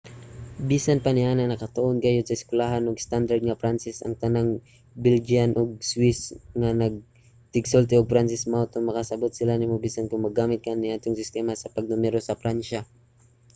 bisan 0.69 0.97
pa 1.05 1.09
niana 1.15 1.43
nakatuon 1.49 1.95
gayod 2.05 2.25
sa 2.25 2.35
eskuwelahan 2.37 2.83
og 2.89 2.99
estandard 3.03 3.41
nga 3.45 3.59
pranses 3.61 3.97
ang 3.99 4.15
tanang 4.23 4.49
belgian 5.05 5.51
ug 5.61 5.69
swiss 5.91 6.21
nga 6.59 6.69
tigsulti 7.53 7.93
og 7.99 8.11
pranses 8.13 8.43
mao 8.51 8.65
nga 8.69 8.81
makasabot 8.89 9.31
sila 9.33 9.53
nimo 9.55 9.75
bisan 9.85 10.07
kon 10.09 10.23
maggamit 10.25 10.59
ka 10.65 10.71
sa 10.73 10.79
naandang 10.79 11.19
sistema 11.21 11.53
sa 11.55 11.71
pagnumero 11.75 12.19
sa 12.23 12.39
pransya 12.41 12.79